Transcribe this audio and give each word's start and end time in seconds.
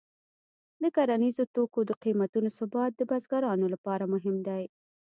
د 0.81 0.83
کرنیزو 0.95 1.43
توکو 1.55 1.79
د 1.85 1.91
قیمتونو 2.03 2.49
ثبات 2.57 2.91
د 2.95 3.01
بزګرانو 3.09 3.65
لپاره 3.73 4.03
مهم 4.13 4.35
دی. 4.47 4.63